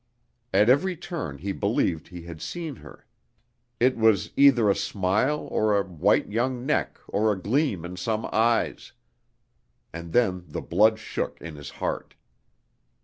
At 0.51 0.67
every 0.67 0.97
turn 0.97 1.37
he 1.37 1.51
believed 1.51 2.07
he 2.07 2.23
had 2.23 2.41
seen 2.41 2.77
her. 2.77 3.05
It 3.79 3.95
was 3.97 4.31
either 4.35 4.67
a 4.67 4.75
smile 4.75 5.41
or 5.51 5.77
a 5.79 5.83
white 5.85 6.27
young 6.27 6.65
neck 6.65 6.97
or 7.07 7.31
a 7.31 7.39
gleam 7.39 7.85
in 7.85 7.97
some 7.97 8.27
eyes. 8.33 8.93
And 9.93 10.11
then 10.11 10.45
the 10.47 10.61
blood 10.61 10.97
shook 10.97 11.39
in 11.39 11.55
his 11.55 11.69
heart. 11.69 12.15